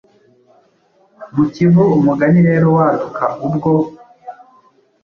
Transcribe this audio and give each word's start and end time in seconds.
mu 1.35 1.43
kivu 1.53 1.83
Umugani 1.97 2.39
rero 2.49 2.65
waduka 2.77 3.25
ubwo, 3.47 3.71